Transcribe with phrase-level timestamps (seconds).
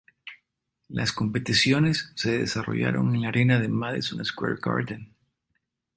[0.89, 5.13] Las competiciones se desarrollaron en la arena Madison Square Garden.